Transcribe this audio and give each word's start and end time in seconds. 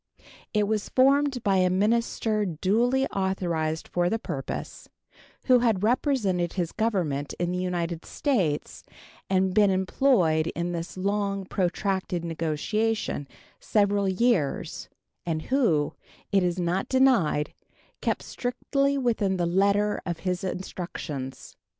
It 0.51 0.67
was 0.67 0.89
formed 0.89 1.43
by 1.43 1.57
a 1.57 1.69
minister 1.69 2.43
duly 2.43 3.05
authorized 3.09 3.87
for 3.87 4.09
the 4.09 4.17
purpose, 4.17 4.89
who 5.45 5.59
had 5.59 5.83
represented 5.83 6.53
his 6.53 6.71
Government 6.71 7.35
in 7.37 7.51
the 7.51 7.59
United 7.59 8.03
States 8.05 8.81
and 9.29 9.53
been 9.53 9.69
employed 9.69 10.47
in 10.55 10.71
this 10.71 10.97
long 10.97 11.45
protracted 11.45 12.25
negotiation 12.25 13.27
several 13.59 14.09
years, 14.09 14.89
and 15.23 15.39
who, 15.43 15.93
it 16.31 16.41
is 16.41 16.57
not 16.59 16.89
denied, 16.89 17.53
kept 18.01 18.23
strictly 18.23 18.97
within 18.97 19.37
the 19.37 19.45
letter 19.45 20.01
of 20.03 20.21
his 20.21 20.43
instructions. 20.43 21.55